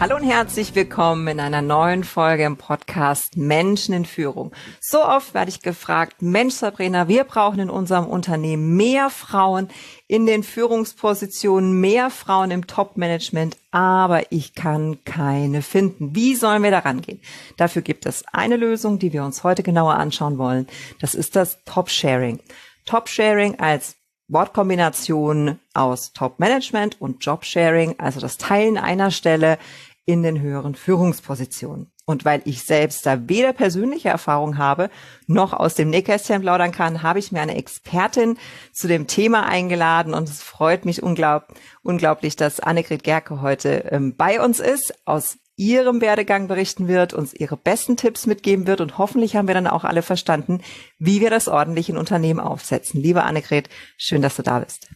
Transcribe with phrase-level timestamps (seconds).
[0.00, 4.52] Hallo und herzlich willkommen in einer neuen Folge im Podcast Menschen in Führung.
[4.80, 9.68] So oft werde ich gefragt, Mensch Sabrina, wir brauchen in unserem Unternehmen mehr Frauen
[10.08, 16.16] in den Führungspositionen, mehr Frauen im Top-Management, aber ich kann keine finden.
[16.16, 17.20] Wie sollen wir daran gehen?
[17.56, 20.66] Dafür gibt es eine Lösung, die wir uns heute genauer anschauen wollen.
[21.00, 22.40] Das ist das Top-Sharing.
[22.86, 23.96] Top-Sharing als
[24.32, 29.58] Wortkombination aus Top-Management und Job-Sharing, also das Teilen einer Stelle
[30.04, 31.92] in den höheren Führungspositionen.
[32.04, 34.90] Und weil ich selbst da weder persönliche Erfahrung habe,
[35.28, 38.38] noch aus dem Nähkästchen plaudern kann, habe ich mir eine Expertin
[38.72, 44.16] zu dem Thema eingeladen und es freut mich unglaub, unglaublich, dass Annegret Gerke heute ähm,
[44.16, 48.98] bei uns ist, aus ihrem Werdegang berichten wird, uns ihre besten Tipps mitgeben wird und
[48.98, 50.60] hoffentlich haben wir dann auch alle verstanden,
[50.98, 53.00] wie wir das ordentlich in Unternehmen aufsetzen.
[53.00, 54.88] Liebe Annegret, schön, dass du da bist.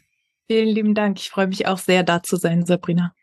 [0.46, 1.18] Vielen lieben Dank.
[1.18, 3.14] Ich freue mich auch sehr, da zu sein, Sabrina.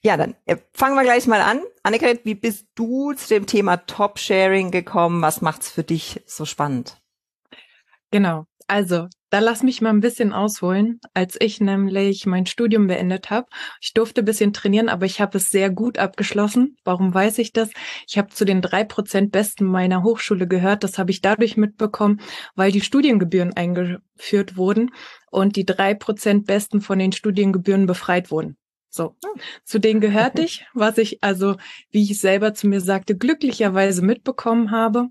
[0.00, 1.60] Ja, dann äh, fangen wir gleich mal an.
[1.82, 5.22] Annegret, wie bist du zu dem Thema Top-Sharing gekommen?
[5.22, 7.00] Was macht's für dich so spannend?
[8.10, 8.44] Genau.
[8.70, 11.00] Also, da lass mich mal ein bisschen ausholen.
[11.14, 13.46] Als ich nämlich mein Studium beendet habe,
[13.80, 16.76] ich durfte ein bisschen trainieren, aber ich habe es sehr gut abgeschlossen.
[16.84, 17.70] Warum weiß ich das?
[18.06, 20.84] Ich habe zu den drei Prozent Besten meiner Hochschule gehört.
[20.84, 22.20] Das habe ich dadurch mitbekommen,
[22.54, 24.90] weil die Studiengebühren eingeführt wurden
[25.30, 28.56] und die drei Prozent Besten von den Studiengebühren befreit wurden.
[28.90, 29.16] So,
[29.64, 31.56] zu denen gehörte ich, was ich also,
[31.90, 35.08] wie ich selber zu mir sagte, glücklicherweise mitbekommen habe.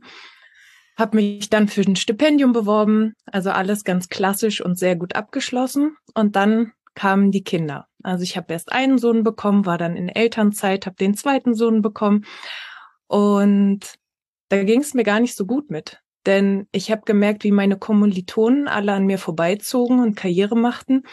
[0.98, 5.96] Habe mich dann für ein Stipendium beworben, also alles ganz klassisch und sehr gut abgeschlossen.
[6.16, 7.88] Und dann kamen die Kinder.
[8.04, 11.82] Also ich habe erst einen Sohn bekommen, war dann in Elternzeit, habe den zweiten Sohn
[11.82, 12.26] bekommen.
[13.08, 13.96] Und
[14.50, 16.02] da ging es mir gar nicht so gut mit.
[16.26, 21.04] Denn ich habe gemerkt, wie meine Kommilitonen alle an mir vorbeizogen und Karriere machten.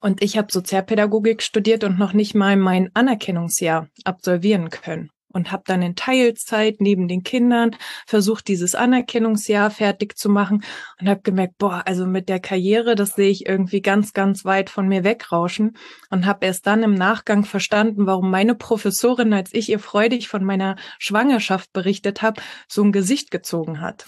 [0.00, 5.11] Und ich habe Sozialpädagogik studiert und noch nicht mal mein Anerkennungsjahr absolvieren können.
[5.32, 7.76] Und habe dann in Teilzeit neben den Kindern
[8.06, 10.64] versucht, dieses Anerkennungsjahr fertig zu machen
[11.00, 14.70] und habe gemerkt, boah, also mit der Karriere, das sehe ich irgendwie ganz, ganz weit
[14.70, 15.76] von mir wegrauschen
[16.10, 20.44] und habe erst dann im Nachgang verstanden, warum meine Professorin, als ich ihr freudig von
[20.44, 24.06] meiner Schwangerschaft berichtet habe, so ein Gesicht gezogen hat.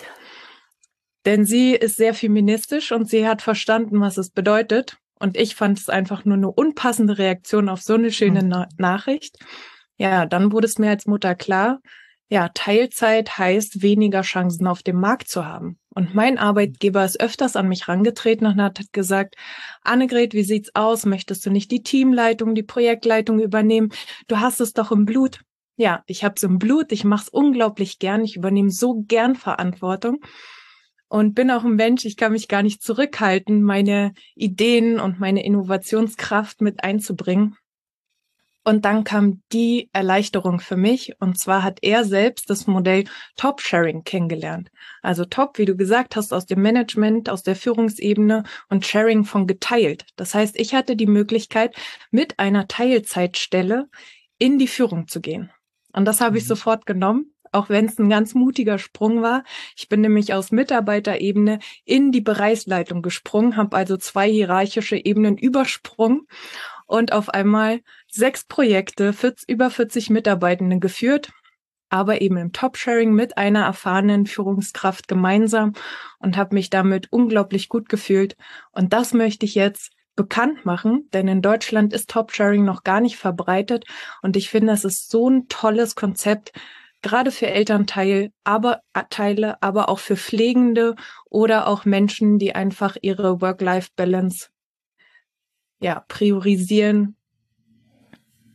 [1.27, 5.79] Denn sie ist sehr feministisch und sie hat verstanden, was es bedeutet, und ich fand
[5.79, 8.49] es einfach nur eine unpassende Reaktion auf so eine schöne mhm.
[8.49, 9.39] Na Nachricht.
[9.97, 11.81] Ja, dann wurde es mir als Mutter klar,
[12.31, 15.79] ja, Teilzeit heißt weniger Chancen auf dem Markt zu haben.
[15.91, 19.37] Und mein Arbeitgeber ist öfters an mich rangetreten und hat gesagt,
[19.83, 21.05] Annegret, wie sieht's aus?
[21.07, 23.93] Möchtest du nicht die Teamleitung, die Projektleitung übernehmen?
[24.27, 25.43] Du hast es doch im Blut.
[25.77, 30.19] Ja, ich hab's im Blut, ich mach's unglaublich gern, ich übernehme so gern Verantwortung
[31.09, 35.45] und bin auch ein Mensch, ich kann mich gar nicht zurückhalten, meine Ideen und meine
[35.45, 37.57] Innovationskraft mit einzubringen.
[38.65, 41.13] Und dann kam die Erleichterung für mich.
[41.21, 43.05] Und zwar hat er selbst das Modell
[43.37, 44.71] Top Sharing kennengelernt.
[45.03, 49.47] Also Top, wie du gesagt hast, aus dem Management, aus der Führungsebene und Sharing von
[49.47, 50.07] geteilt.
[50.17, 51.77] Das heißt, ich hatte die Möglichkeit,
[52.11, 53.89] mit einer Teilzeitstelle
[54.39, 55.51] in die Führung zu gehen.
[55.93, 56.49] Und das habe ich mhm.
[56.49, 59.45] sofort genommen auch wenn es ein ganz mutiger Sprung war.
[59.77, 66.27] Ich bin nämlich aus Mitarbeiterebene in die Bereichsleitung gesprungen, habe also zwei hierarchische Ebenen übersprungen
[66.87, 67.81] und auf einmal
[68.15, 71.33] sechs Projekte, 40, über 40 Mitarbeitende geführt,
[71.91, 75.73] aber eben im Top-Sharing mit einer erfahrenen Führungskraft gemeinsam
[76.19, 78.37] und habe mich damit unglaublich gut gefühlt.
[78.73, 83.17] Und das möchte ich jetzt bekannt machen, denn in Deutschland ist Top-Sharing noch gar nicht
[83.17, 83.85] verbreitet
[84.23, 86.53] und ich finde, es ist so ein tolles Konzept,
[87.03, 90.95] gerade für Elternteile, aber äh, Teile, aber auch für Pflegende
[91.29, 94.49] oder auch Menschen, die einfach ihre Work-Life-Balance
[95.81, 97.17] ja, priorisieren.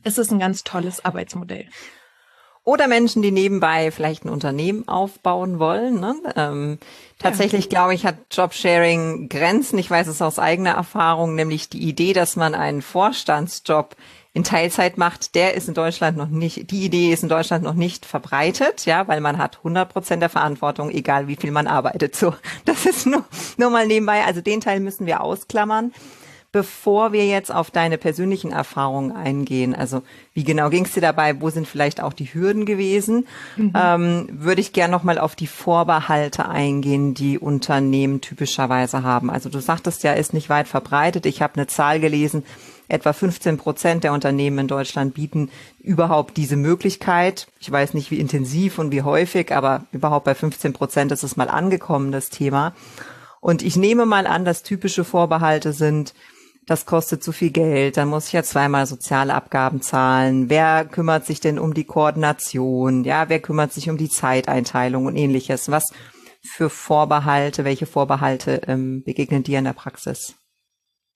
[0.03, 1.67] Es ist ein ganz tolles Arbeitsmodell.
[2.63, 5.99] Oder Menschen, die nebenbei vielleicht ein Unternehmen aufbauen wollen.
[5.99, 6.15] Ne?
[6.35, 6.77] Ähm,
[7.17, 7.69] tatsächlich, ja.
[7.69, 9.79] glaube ich, hat Jobsharing Grenzen.
[9.79, 13.95] Ich weiß es aus eigener Erfahrung, nämlich die Idee, dass man einen Vorstandsjob
[14.33, 17.73] in Teilzeit macht, der ist in Deutschland noch nicht, die Idee ist in Deutschland noch
[17.73, 22.15] nicht verbreitet, ja, weil man hat 100 Prozent der Verantwortung, egal wie viel man arbeitet.
[22.15, 22.35] So,
[22.65, 23.25] das ist nur,
[23.57, 24.23] nur mal nebenbei.
[24.25, 25.91] Also den Teil müssen wir ausklammern.
[26.51, 30.01] Bevor wir jetzt auf deine persönlichen Erfahrungen eingehen, also
[30.33, 33.73] wie genau ging es dir dabei, wo sind vielleicht auch die Hürden gewesen, mhm.
[33.75, 39.29] ähm, würde ich gerne nochmal auf die Vorbehalte eingehen, die Unternehmen typischerweise haben.
[39.29, 41.27] Also du sagtest ja, ist nicht weit verbreitet.
[41.27, 42.43] Ich habe eine Zahl gelesen,
[42.87, 47.47] etwa 15 Prozent der Unternehmen in Deutschland bieten überhaupt diese Möglichkeit.
[47.59, 51.37] Ich weiß nicht, wie intensiv und wie häufig, aber überhaupt bei 15 Prozent ist es
[51.37, 52.73] mal angekommen, das Thema.
[53.39, 56.13] Und ich nehme mal an, dass typische Vorbehalte sind,
[56.69, 60.49] das kostet zu viel Geld, dann muss ich ja zweimal soziale Abgaben zahlen.
[60.49, 63.03] Wer kümmert sich denn um die Koordination?
[63.03, 65.71] Ja, wer kümmert sich um die Zeiteinteilung und ähnliches?
[65.71, 65.91] Was
[66.43, 70.35] für Vorbehalte, welche Vorbehalte ähm, begegnen dir in der Praxis?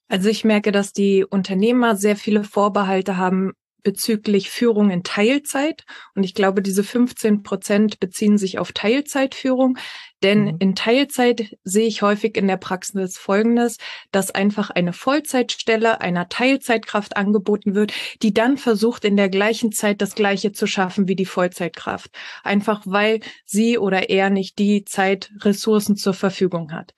[0.07, 3.53] Also ich merke, dass die Unternehmer sehr viele Vorbehalte haben
[3.83, 5.83] bezüglich Führung in Teilzeit.
[6.15, 9.77] Und ich glaube, diese 15 Prozent beziehen sich auf Teilzeitführung.
[10.23, 10.55] Denn mhm.
[10.59, 13.77] in Teilzeit sehe ich häufig in der Praxis Folgendes,
[14.11, 20.01] dass einfach eine Vollzeitstelle einer Teilzeitkraft angeboten wird, die dann versucht, in der gleichen Zeit
[20.01, 22.09] das Gleiche zu schaffen wie die Vollzeitkraft.
[22.43, 26.93] Einfach weil sie oder er nicht die Zeit, Ressourcen zur Verfügung hat.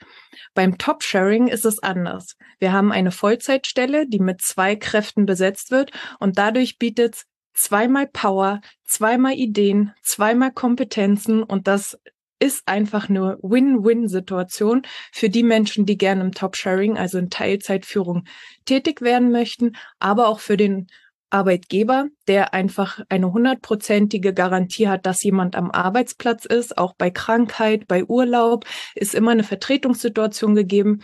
[0.53, 2.35] Beim Top-Sharing ist es anders.
[2.59, 7.23] Wir haben eine Vollzeitstelle, die mit zwei Kräften besetzt wird und dadurch bietet
[7.53, 11.97] zweimal Power, zweimal Ideen, zweimal Kompetenzen und das
[12.39, 18.25] ist einfach eine Win-Win-Situation für die Menschen, die gerne im Top-Sharing, also in Teilzeitführung
[18.65, 20.87] tätig werden möchten, aber auch für den
[21.29, 27.87] Arbeitgeber, der einfach eine hundertprozentige Garantie hat, dass jemand am Arbeitsplatz ist, auch bei Krankheit,
[27.87, 28.65] bei Urlaub,
[28.95, 31.01] ist immer eine Vertretungssituation gegeben.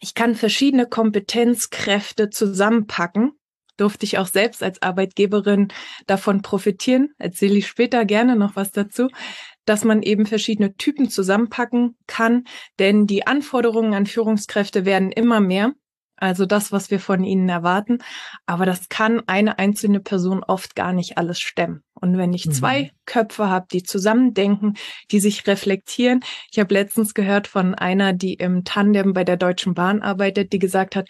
[0.00, 3.32] Ich kann verschiedene Kompetenzkräfte zusammenpacken.
[3.76, 5.68] Durfte ich auch selbst als Arbeitgeberin
[6.06, 7.10] davon profitieren.
[7.18, 9.08] Erzähle ich später gerne noch was dazu
[9.66, 12.44] dass man eben verschiedene Typen zusammenpacken kann,
[12.78, 15.72] denn die Anforderungen an Führungskräfte werden immer mehr
[16.18, 17.98] also das, was wir von ihnen erwarten.
[18.46, 21.82] Aber das kann eine einzelne Person oft gar nicht alles stemmen.
[21.94, 22.52] Und wenn ich mhm.
[22.52, 24.74] zwei Köpfe habe, die zusammendenken,
[25.10, 26.20] die sich reflektieren.
[26.50, 30.58] Ich habe letztens gehört von einer, die im Tandem bei der Deutschen Bahn arbeitet, die
[30.58, 31.08] gesagt hat,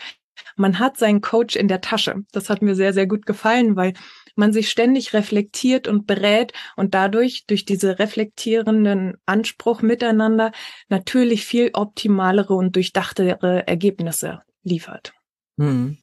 [0.56, 2.16] man hat seinen Coach in der Tasche.
[2.32, 3.94] Das hat mir sehr, sehr gut gefallen, weil
[4.36, 10.52] man sich ständig reflektiert und berät und dadurch durch diese reflektierenden Anspruch miteinander
[10.88, 15.12] natürlich viel optimalere und durchdachtere Ergebnisse liefert.
[15.58, 15.98] Hm.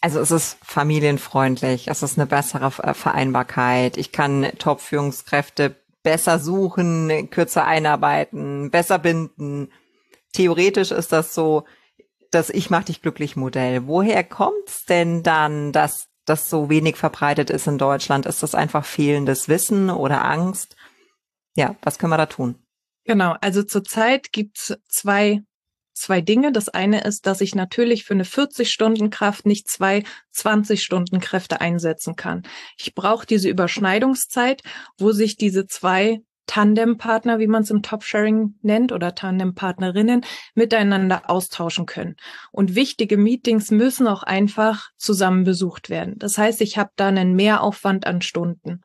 [0.00, 3.96] Also es ist familienfreundlich, es ist eine bessere Vereinbarkeit.
[3.96, 9.72] Ich kann Top-Führungskräfte besser suchen, kürzer einarbeiten, besser binden.
[10.32, 11.64] Theoretisch ist das so
[12.30, 13.86] das Ich mach dich glücklich Modell.
[13.86, 18.26] Woher kommt's denn dann, dass das so wenig verbreitet ist in Deutschland?
[18.26, 20.76] Ist das einfach fehlendes Wissen oder Angst?
[21.56, 22.56] Ja, was können wir da tun?
[23.04, 25.42] Genau, also zurzeit gibt's zwei
[25.96, 26.52] zwei Dinge.
[26.52, 32.42] Das eine ist, dass ich natürlich für eine 40-Stunden-Kraft nicht zwei 20-Stunden-Kräfte einsetzen kann.
[32.76, 34.62] Ich brauche diese Überschneidungszeit,
[34.98, 41.86] wo sich diese zwei Tandempartner, wie man es im Top-Sharing nennt, oder Tandempartnerinnen miteinander austauschen
[41.86, 42.16] können.
[42.52, 46.14] Und wichtige Meetings müssen auch einfach zusammen besucht werden.
[46.18, 48.82] Das heißt, ich habe da einen Mehraufwand an Stunden.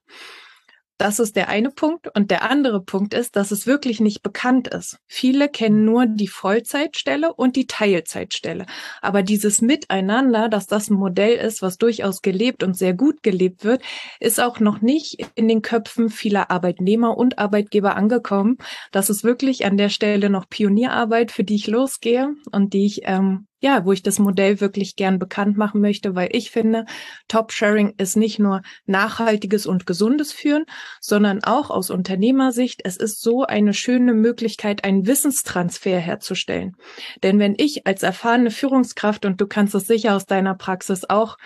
[1.02, 2.16] Das ist der eine Punkt.
[2.16, 5.00] Und der andere Punkt ist, dass es wirklich nicht bekannt ist.
[5.08, 8.68] Viele kennen nur die Vollzeitstelle und die Teilzeitstelle.
[9.02, 13.64] Aber dieses Miteinander, dass das ein Modell ist, was durchaus gelebt und sehr gut gelebt
[13.64, 13.82] wird,
[14.20, 18.58] ist auch noch nicht in den Köpfen vieler Arbeitnehmer und Arbeitgeber angekommen.
[18.92, 23.02] Das ist wirklich an der Stelle noch Pionierarbeit, für die ich losgehe und die ich
[23.06, 26.86] ähm, ja, wo ich das Modell wirklich gern bekannt machen möchte, weil ich finde,
[27.28, 30.66] Top-Sharing ist nicht nur nachhaltiges und gesundes Führen,
[31.00, 36.76] sondern auch aus Unternehmersicht, es ist so eine schöne Möglichkeit, einen Wissenstransfer herzustellen.
[37.22, 41.38] Denn wenn ich als erfahrene Führungskraft, und du kannst es sicher aus deiner Praxis auch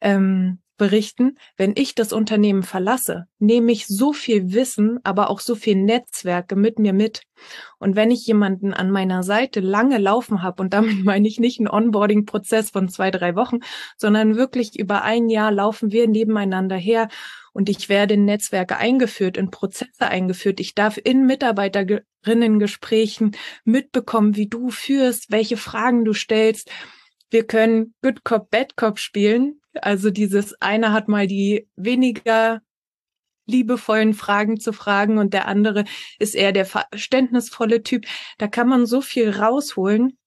[0.00, 5.54] ähm, berichten, wenn ich das Unternehmen verlasse, nehme ich so viel Wissen, aber auch so
[5.54, 7.20] viel Netzwerke mit mir mit.
[7.78, 11.60] Und wenn ich jemanden an meiner Seite lange laufen habe, und damit meine ich nicht
[11.60, 13.58] einen Onboarding-Prozess von zwei, drei Wochen,
[13.98, 17.08] sondern wirklich über ein Jahr laufen wir nebeneinander her
[17.52, 20.60] und ich werde in Netzwerke eingeführt, in Prozesse eingeführt.
[20.60, 23.32] Ich darf in Mitarbeiterinnengesprächen
[23.64, 26.70] mitbekommen, wie du führst, welche Fragen du stellst.
[27.30, 29.60] Wir können Good Cop, Bad Cop spielen.
[29.82, 32.60] Also dieses eine hat mal die weniger
[33.46, 35.84] liebevollen Fragen zu fragen und der andere
[36.18, 38.06] ist eher der verständnisvolle Typ.
[38.36, 40.18] Da kann man so viel rausholen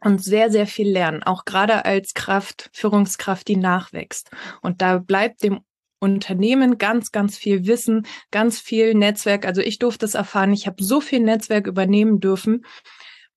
[0.00, 4.30] und sehr, sehr viel lernen, auch gerade als Kraft, Führungskraft, die nachwächst.
[4.62, 5.60] Und da bleibt dem
[5.98, 9.46] Unternehmen ganz, ganz viel Wissen, ganz viel Netzwerk.
[9.46, 10.52] Also ich durfte es erfahren.
[10.52, 12.64] Ich habe so viel Netzwerk übernehmen dürfen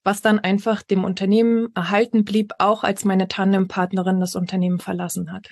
[0.03, 5.49] was dann einfach dem Unternehmen erhalten blieb, auch als meine Tandempartnerin das Unternehmen verlassen hat.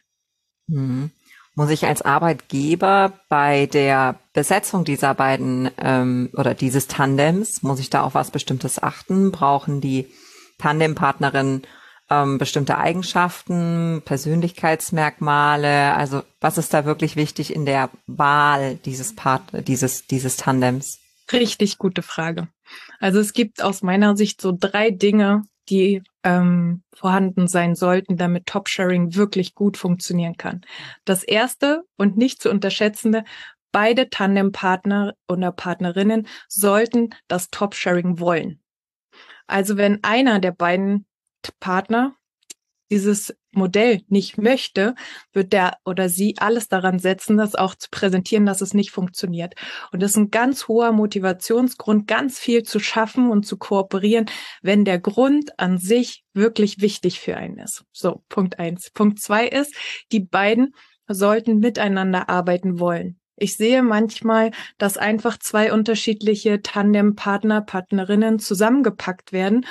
[0.68, 1.12] Mhm.
[1.56, 7.90] Muss ich als Arbeitgeber bei der Besetzung dieser beiden ähm, oder dieses Tandems, muss ich
[7.90, 9.32] da auf was Bestimmtes achten?
[9.32, 10.08] Brauchen die
[10.60, 11.64] Tandempartnerinnen
[12.12, 15.96] ähm, bestimmte Eigenschaften, Persönlichkeitsmerkmale?
[15.96, 21.00] Also was ist da wirklich wichtig in der Wahl dieses Part, dieses, dieses Tandems?
[21.32, 22.48] Richtig gute Frage.
[23.00, 28.46] Also es gibt aus meiner Sicht so drei Dinge, die ähm, vorhanden sein sollten, damit
[28.46, 30.62] Top-Sharing wirklich gut funktionieren kann.
[31.04, 33.24] Das erste und nicht zu unterschätzende,
[33.72, 38.62] beide Tandempartner oder Partnerinnen sollten das Top-Sharing wollen.
[39.48, 41.06] Also wenn einer der beiden
[41.60, 42.16] Partner
[42.90, 44.96] dieses Modell nicht möchte,
[45.34, 49.56] wird der oder sie alles daran setzen, das auch zu präsentieren, dass es nicht funktioniert.
[49.92, 54.28] Und das ist ein ganz hoher Motivationsgrund, ganz viel zu schaffen und zu kooperieren,
[54.62, 57.84] wenn der Grund an sich wirklich wichtig für einen ist.
[57.92, 58.92] So, Punkt eins.
[58.92, 59.76] Punkt zwei ist,
[60.12, 60.74] die beiden
[61.08, 63.20] sollten miteinander arbeiten wollen.
[63.40, 69.66] Ich sehe manchmal, dass einfach zwei unterschiedliche Tandempartner, Partnerinnen zusammengepackt werden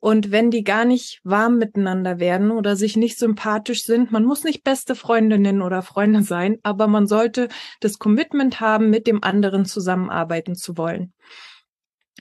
[0.00, 4.44] und wenn die gar nicht warm miteinander werden oder sich nicht sympathisch sind, man muss
[4.44, 7.48] nicht beste Freundinnen oder Freunde sein, aber man sollte
[7.80, 11.12] das Commitment haben, mit dem anderen zusammenarbeiten zu wollen.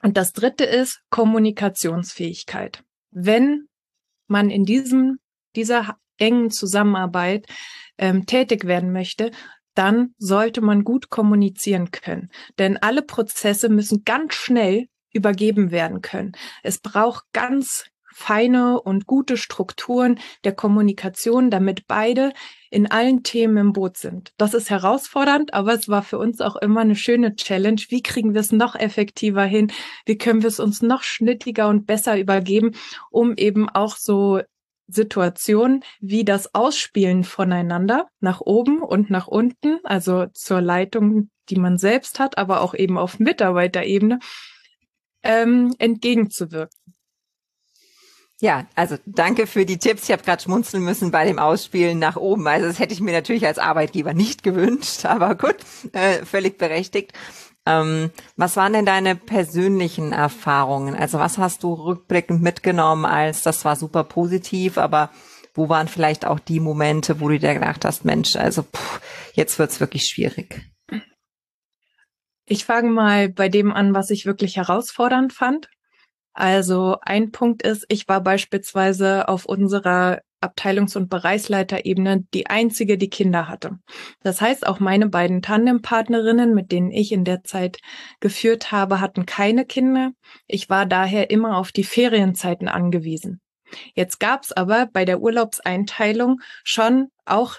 [0.01, 2.83] Und das dritte ist Kommunikationsfähigkeit.
[3.11, 3.67] Wenn
[4.27, 5.19] man in diesem,
[5.55, 7.45] dieser engen Zusammenarbeit
[7.97, 9.31] ähm, tätig werden möchte,
[9.75, 12.31] dann sollte man gut kommunizieren können.
[12.57, 16.33] Denn alle Prozesse müssen ganz schnell übergeben werden können.
[16.63, 17.85] Es braucht ganz
[18.17, 22.33] feine und gute Strukturen der Kommunikation, damit beide
[22.71, 24.33] in allen Themen im Boot sind.
[24.37, 27.79] Das ist herausfordernd, aber es war für uns auch immer eine schöne Challenge.
[27.89, 29.71] Wie kriegen wir es noch effektiver hin?
[30.05, 32.71] Wie können wir es uns noch schnittiger und besser übergeben,
[33.11, 34.41] um eben auch so
[34.87, 41.77] Situationen wie das Ausspielen voneinander nach oben und nach unten, also zur Leitung, die man
[41.77, 44.19] selbst hat, aber auch eben auf Mitarbeiterebene,
[45.27, 46.75] ähm, entgegenzuwirken.
[48.39, 50.03] Ja, also danke für die Tipps.
[50.03, 52.47] Ich habe gerade schmunzeln müssen bei dem Ausspielen nach oben.
[52.47, 55.57] Also das hätte ich mir natürlich als Arbeitgeber nicht gewünscht, aber gut,
[55.93, 57.13] äh, völlig berechtigt.
[57.65, 60.95] Ähm, was waren denn deine persönlichen Erfahrungen?
[60.95, 65.09] Also was hast du rückblickend mitgenommen als das war super positiv, aber
[65.55, 69.01] wo waren vielleicht auch die Momente, wo du dir gedacht hast, Mensch, also pff,
[69.33, 70.61] jetzt wird's wirklich schwierig?
[72.49, 75.69] Ich fange mal bei dem an, was ich wirklich herausfordernd fand.
[76.33, 83.09] Also ein Punkt ist, ich war beispielsweise auf unserer Abteilungs- und Bereichsleiterebene die einzige, die
[83.09, 83.79] Kinder hatte.
[84.21, 87.79] Das heißt, auch meine beiden Tandempartnerinnen, mit denen ich in der Zeit
[88.21, 90.11] geführt habe, hatten keine Kinder.
[90.47, 93.41] Ich war daher immer auf die Ferienzeiten angewiesen.
[93.93, 97.55] Jetzt gab es aber bei der Urlaubseinteilung schon auch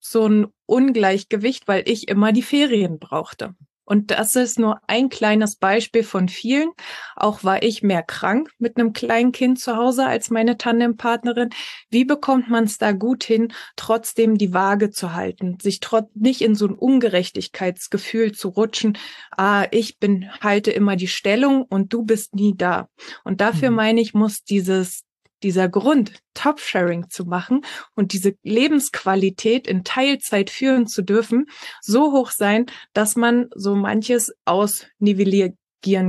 [0.00, 3.54] so ein Ungleichgewicht, weil ich immer die Ferien brauchte.
[3.84, 6.70] Und das ist nur ein kleines Beispiel von vielen.
[7.16, 11.50] Auch war ich mehr krank mit einem kleinen Kind zu Hause als meine Tandempartnerin.
[11.90, 16.42] Wie bekommt man es da gut hin, trotzdem die Waage zu halten, sich trotz nicht
[16.42, 18.98] in so ein Ungerechtigkeitsgefühl zu rutschen.
[19.36, 22.88] Ah, ich bin halte immer die Stellung und du bist nie da.
[23.24, 23.76] Und dafür mhm.
[23.76, 25.04] meine ich, muss dieses
[25.42, 31.46] dieser Grund, Top-Sharing zu machen und diese Lebensqualität in Teilzeit führen zu dürfen,
[31.80, 35.56] so hoch sein, dass man so manches ausnivellieren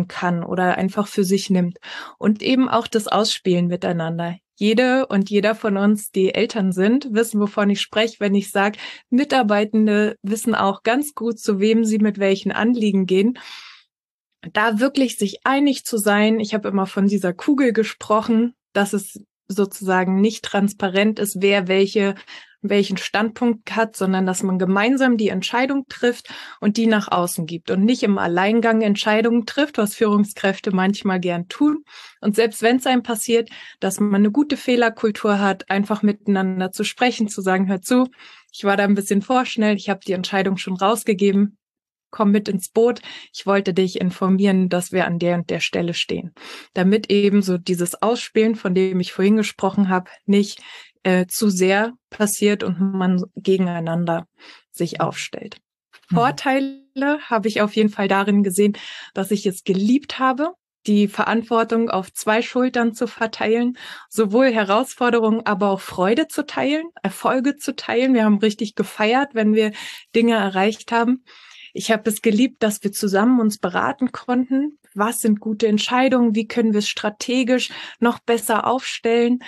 [0.08, 1.78] kann oder einfach für sich nimmt.
[2.18, 4.38] Und eben auch das Ausspielen miteinander.
[4.56, 8.78] Jede und jeder von uns, die Eltern sind, wissen, wovon ich spreche, wenn ich sage,
[9.10, 13.38] Mitarbeitende wissen auch ganz gut, zu wem sie mit welchen Anliegen gehen
[14.52, 16.40] da wirklich sich einig zu sein.
[16.40, 22.16] Ich habe immer von dieser Kugel gesprochen, dass es sozusagen nicht transparent ist, wer welche
[22.64, 26.30] welchen Standpunkt hat, sondern dass man gemeinsam die Entscheidung trifft
[26.62, 31.50] und die nach außen gibt und nicht im Alleingang Entscheidungen trifft, was Führungskräfte manchmal gern
[31.50, 31.84] tun.
[32.22, 33.50] Und selbst wenn es einem passiert,
[33.80, 38.08] dass man eine gute Fehlerkultur hat, einfach miteinander zu sprechen, zu sagen, hör zu,
[38.52, 41.58] ich war da ein bisschen vorschnell, ich habe die Entscheidung schon rausgegeben,
[42.14, 43.02] komm mit ins Boot.
[43.34, 46.32] Ich wollte dich informieren, dass wir an der und der Stelle stehen.
[46.74, 50.62] Damit eben so dieses Ausspielen, von dem ich vorhin gesprochen habe, nicht
[51.02, 54.28] äh, zu sehr passiert und man gegeneinander
[54.72, 55.58] sich aufstellt.
[56.12, 56.16] Mhm.
[56.16, 58.78] Vorteile habe ich auf jeden Fall darin gesehen,
[59.16, 60.54] dass ich es geliebt habe,
[60.86, 63.76] die Verantwortung auf zwei Schultern zu verteilen,
[64.08, 68.14] sowohl Herausforderungen, aber auch Freude zu teilen, Erfolge zu teilen.
[68.14, 69.72] Wir haben richtig gefeiert, wenn wir
[70.14, 71.24] Dinge erreicht haben
[71.74, 74.78] Ich habe es geliebt, dass wir zusammen uns beraten konnten.
[74.94, 76.36] Was sind gute Entscheidungen?
[76.36, 79.40] Wie können wir es strategisch noch besser aufstellen?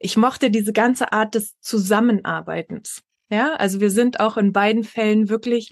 [0.00, 3.02] Ich mochte diese ganze Art des Zusammenarbeitens.
[3.30, 5.70] Ja, also wir sind auch in beiden Fällen wirklich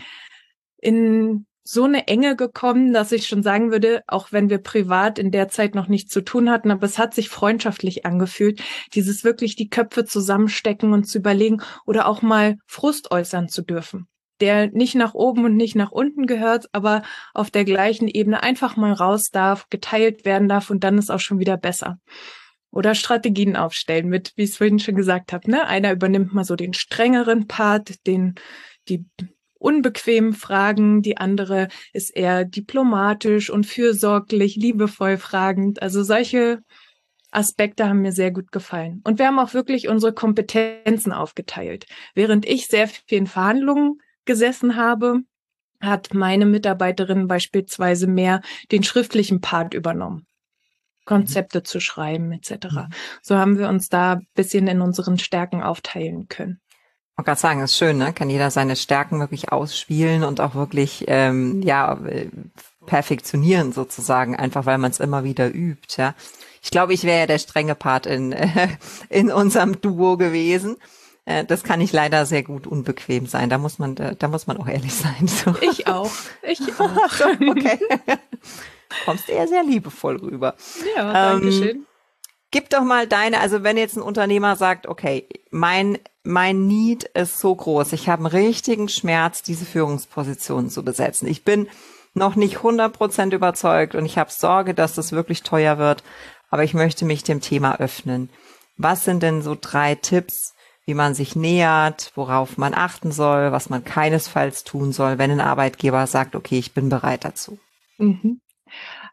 [0.78, 5.31] in so eine Enge gekommen, dass ich schon sagen würde, auch wenn wir privat in
[5.31, 8.62] der Zeit noch nichts zu tun hatten, aber es hat sich freundschaftlich angefühlt,
[8.95, 14.09] dieses wirklich die Köpfe zusammenstecken und zu überlegen oder auch mal Frust äußern zu dürfen,
[14.43, 18.77] der nicht nach oben und nicht nach unten gehört, aber auf der gleichen Ebene einfach
[18.77, 22.01] mal raus darf, geteilt werden darf und dann ist auch schon wieder besser.
[22.73, 25.67] Oder Strategien aufstellen mit, wie ich es vorhin schon gesagt habe, ne?
[25.67, 28.35] Einer übernimmt mal so den strengeren Part, den
[28.89, 29.07] die
[29.61, 35.81] unbequemen Fragen, die andere ist eher diplomatisch und fürsorglich, liebevoll fragend.
[35.81, 36.65] Also solche
[37.31, 39.03] Aspekte haben mir sehr gut gefallen.
[39.05, 41.87] Und wir haben auch wirklich unsere Kompetenzen aufgeteilt.
[42.15, 45.21] Während ich sehr viel in Verhandlungen gesessen habe,
[45.81, 50.26] hat meine Mitarbeiterin beispielsweise mehr den schriftlichen Part übernommen.
[51.05, 51.64] Konzepte mhm.
[51.64, 52.67] zu schreiben etc.
[52.71, 52.87] Mhm.
[53.23, 56.61] So haben wir uns da bisschen in unseren Stärken aufteilen können.
[57.19, 58.12] Ich gerade sagen, ist schön, ne?
[58.12, 61.97] Kann jeder seine Stärken wirklich ausspielen und auch wirklich ähm, ja
[62.87, 66.14] perfektionieren sozusagen, einfach weil man es immer wieder übt, ja.
[66.62, 68.69] Ich glaube, ich wäre ja der strenge Part in äh,
[69.09, 70.76] in unserem Duo gewesen.
[71.25, 73.49] Äh, das kann ich leider sehr gut unbequem sein.
[73.49, 75.29] Da muss man, da, da muss man auch ehrlich sein.
[75.29, 75.55] So.
[75.61, 76.11] Ich auch.
[76.43, 77.21] Ich auch.
[77.49, 77.79] okay.
[79.05, 80.55] Kommst eher sehr liebevoll rüber.
[80.97, 81.87] Ja, danke ähm, schön.
[82.50, 87.38] Gib doch mal deine, also wenn jetzt ein Unternehmer sagt, okay, mein, mein Need ist
[87.38, 91.26] so groß, ich habe einen richtigen Schmerz, diese Führungsposition zu besetzen.
[91.29, 91.69] Ich bin
[92.12, 96.05] noch nicht 100% überzeugt und ich habe Sorge, dass das wirklich teuer wird,
[96.50, 98.29] aber ich möchte mich dem Thema öffnen.
[98.76, 103.71] Was sind denn so drei Tipps, wie man sich nähert, worauf man achten soll, was
[103.71, 107.59] man keinesfalls tun soll, wenn ein Arbeitgeber sagt, okay, ich bin bereit dazu?
[107.99, 108.41] Mhm.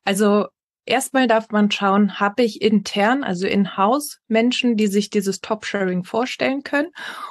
[0.04, 0.48] Also
[0.90, 6.64] Erstmal darf man schauen, habe ich intern, also in-house, Menschen, die sich dieses Top-Sharing vorstellen
[6.64, 6.90] können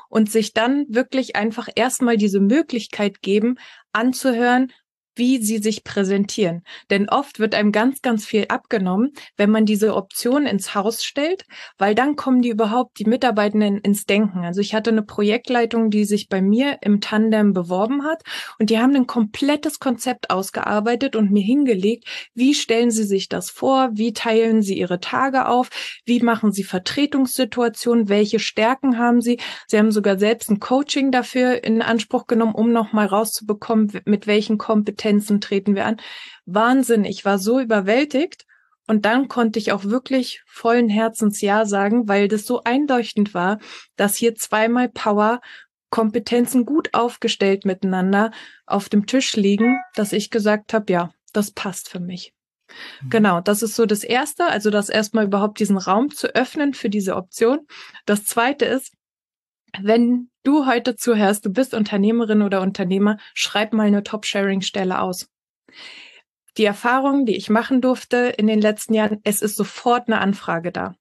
[0.08, 3.56] und sich dann wirklich einfach erstmal diese Möglichkeit geben,
[3.90, 4.72] anzuhören,
[5.18, 6.62] wie sie sich präsentieren.
[6.90, 11.44] Denn oft wird einem ganz, ganz viel abgenommen, wenn man diese Option ins Haus stellt,
[11.76, 14.44] weil dann kommen die überhaupt, die Mitarbeitenden ins Denken.
[14.44, 18.22] Also ich hatte eine Projektleitung, die sich bei mir im Tandem beworben hat
[18.60, 23.50] und die haben ein komplettes Konzept ausgearbeitet und mir hingelegt, wie stellen sie sich das
[23.50, 25.68] vor, wie teilen sie ihre Tage auf,
[26.04, 29.40] wie machen sie Vertretungssituationen, welche Stärken haben sie.
[29.66, 34.58] Sie haben sogar selbst ein Coaching dafür in Anspruch genommen, um nochmal rauszubekommen, mit welchen
[34.58, 35.96] Kompetenzen Kompetenzen treten wir an.
[36.44, 38.44] Wahnsinn, ich war so überwältigt.
[38.86, 43.58] Und dann konnte ich auch wirklich vollen Herzens Ja sagen, weil das so einleuchtend war,
[43.96, 45.40] dass hier zweimal Power,
[45.90, 48.30] Kompetenzen gut aufgestellt miteinander
[48.66, 52.34] auf dem Tisch liegen, dass ich gesagt habe, ja, das passt für mich.
[53.02, 53.10] Mhm.
[53.10, 56.90] Genau, das ist so das Erste, also das erstmal überhaupt diesen Raum zu öffnen für
[56.90, 57.66] diese Option.
[58.04, 58.92] Das Zweite ist,
[59.80, 65.28] wenn du heute zuhörst, du bist Unternehmerin oder Unternehmer, schreib mal eine Top-Sharing-Stelle aus.
[66.56, 70.72] Die Erfahrung, die ich machen durfte in den letzten Jahren, es ist sofort eine Anfrage
[70.72, 70.94] da.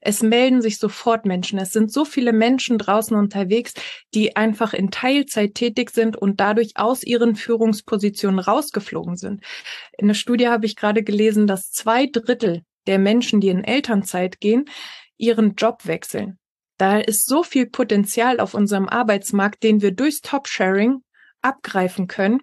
[0.00, 1.58] Es melden sich sofort Menschen.
[1.58, 3.74] Es sind so viele Menschen draußen unterwegs,
[4.14, 9.42] die einfach in Teilzeit tätig sind und dadurch aus ihren Führungspositionen rausgeflogen sind.
[9.98, 14.40] In der Studie habe ich gerade gelesen, dass zwei Drittel der Menschen, die in Elternzeit
[14.40, 14.66] gehen,
[15.18, 16.38] ihren Job wechseln.
[16.76, 21.02] Da ist so viel Potenzial auf unserem Arbeitsmarkt, den wir durchs Top-Sharing
[21.40, 22.40] abgreifen können.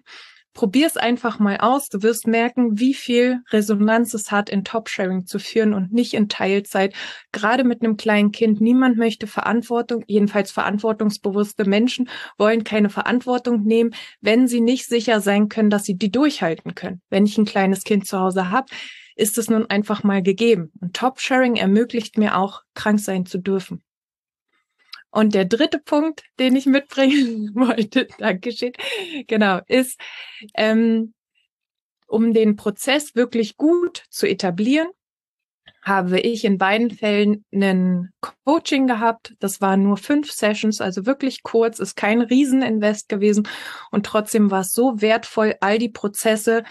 [0.54, 1.88] Probier es einfach mal aus.
[1.88, 6.28] Du wirst merken, wie viel Resonanz es hat, in Top-Sharing zu führen und nicht in
[6.28, 6.94] Teilzeit.
[7.32, 8.60] Gerade mit einem kleinen Kind.
[8.60, 10.04] Niemand möchte Verantwortung.
[10.06, 15.96] Jedenfalls verantwortungsbewusste Menschen wollen keine Verantwortung nehmen, wenn sie nicht sicher sein können, dass sie
[15.96, 17.00] die durchhalten können.
[17.08, 18.66] Wenn ich ein kleines Kind zu Hause habe,
[19.16, 20.70] ist es nun einfach mal gegeben.
[20.80, 23.82] Und Top-Sharing ermöglicht mir auch, krank sein zu dürfen.
[25.12, 28.72] Und der dritte Punkt, den ich mitbringen wollte, Dankeschön,
[29.28, 30.00] genau, ist,
[30.54, 31.12] ähm,
[32.06, 34.88] um den Prozess wirklich gut zu etablieren,
[35.82, 38.12] habe ich in beiden Fällen einen
[38.44, 39.34] Coaching gehabt.
[39.38, 43.46] Das waren nur fünf Sessions, also wirklich kurz, ist kein Rieseninvest gewesen.
[43.90, 46.64] Und trotzdem war es so wertvoll, all die Prozesse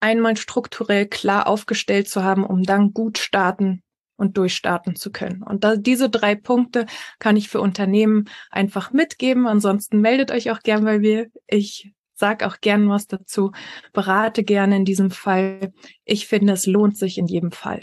[0.00, 3.82] einmal strukturell klar aufgestellt zu haben, um dann gut starten
[4.22, 5.42] und durchstarten zu können.
[5.42, 6.86] Und da, diese drei Punkte
[7.18, 9.46] kann ich für Unternehmen einfach mitgeben.
[9.46, 11.26] Ansonsten meldet euch auch gern bei mir.
[11.46, 13.50] Ich sag auch gern was dazu,
[13.92, 15.72] berate gerne in diesem Fall.
[16.04, 17.80] Ich finde, es lohnt sich in jedem Fall.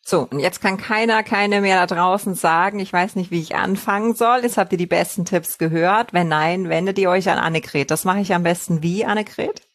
[0.00, 3.56] So, und jetzt kann keiner, keine mehr da draußen sagen, ich weiß nicht, wie ich
[3.56, 4.40] anfangen soll.
[4.42, 6.14] Jetzt habt ihr die besten Tipps gehört.
[6.14, 7.90] Wenn nein, wendet ihr euch an Annegret.
[7.90, 9.67] Das mache ich am besten wie, Annegret?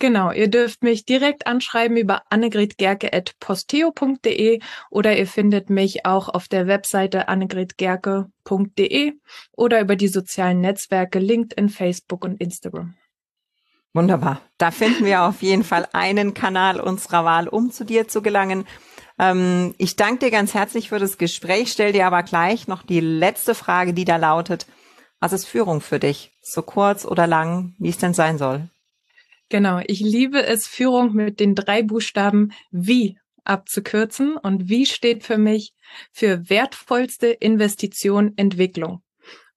[0.00, 6.68] Genau, ihr dürft mich direkt anschreiben über annegretgerke.posteo.de oder ihr findet mich auch auf der
[6.68, 9.14] Webseite annegretgerke.de
[9.52, 12.94] oder über die sozialen Netzwerke LinkedIn, Facebook und Instagram.
[13.92, 14.40] Wunderbar.
[14.58, 18.68] Da finden wir auf jeden Fall einen Kanal unserer Wahl, um zu dir zu gelangen.
[19.18, 23.00] Ähm, ich danke dir ganz herzlich für das Gespräch, stell dir aber gleich noch die
[23.00, 24.68] letzte Frage, die da lautet,
[25.18, 26.30] was ist Führung für dich?
[26.40, 28.68] So kurz oder lang, wie es denn sein soll?
[29.48, 34.36] Genau, ich liebe es, Führung mit den drei Buchstaben wie abzukürzen.
[34.36, 35.72] Und wie steht für mich
[36.12, 39.02] für wertvollste Investition Entwicklung.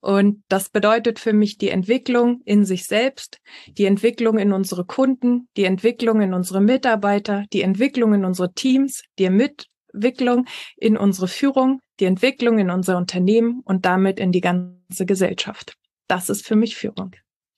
[0.00, 5.48] Und das bedeutet für mich die Entwicklung in sich selbst, die Entwicklung in unsere Kunden,
[5.56, 11.78] die Entwicklung in unsere Mitarbeiter, die Entwicklung in unsere Teams, die Entwicklung in unsere Führung,
[12.00, 15.74] die Entwicklung in unser Unternehmen und damit in die ganze Gesellschaft.
[16.08, 17.12] Das ist für mich Führung.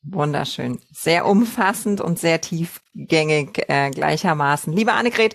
[0.04, 0.80] Wunderschön.
[0.92, 4.72] Sehr umfassend und sehr tiefgängig äh, gleichermaßen.
[4.72, 5.34] Liebe Annegret,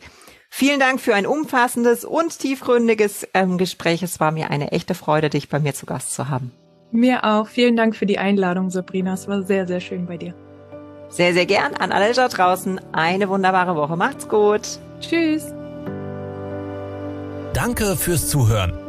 [0.50, 4.04] vielen Dank für ein umfassendes und tiefgründiges ähm, Gespräch.
[4.04, 6.52] Es war mir eine echte Freude, dich bei mir zu Gast zu haben.
[6.92, 7.48] Mir auch.
[7.48, 9.14] Vielen Dank für die Einladung, Sabrina.
[9.14, 10.34] Es war sehr, sehr schön bei dir.
[11.10, 12.80] Sehr, sehr gern an alle da draußen.
[12.92, 13.98] Eine wunderbare Woche.
[13.98, 14.62] Macht's gut.
[15.00, 15.54] Tschüss.
[17.54, 18.89] Danke fürs Zuhören.